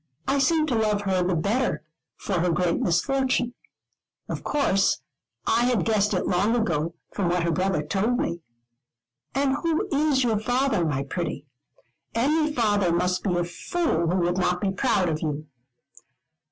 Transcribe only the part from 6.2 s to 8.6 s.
long ago, from what her brother told me.